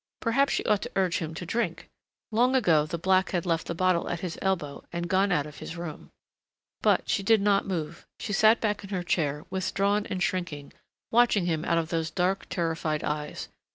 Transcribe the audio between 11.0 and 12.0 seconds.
watching him out of